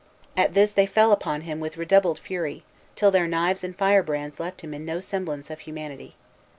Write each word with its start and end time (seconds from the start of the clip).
At 0.35 0.55
this 0.55 0.71
they 0.73 0.87
fell 0.87 1.11
upon 1.11 1.41
him 1.41 1.59
with 1.59 1.77
redoubled 1.77 2.17
fury, 2.17 2.63
till 2.95 3.11
their 3.11 3.27
knives 3.27 3.63
and 3.63 3.75
firebrands 3.77 4.39
left 4.39 4.63
in 4.63 4.73
him 4.73 4.83
no 4.83 4.99
semblance 4.99 5.51
of 5.51 5.59
humanity. 5.59 6.15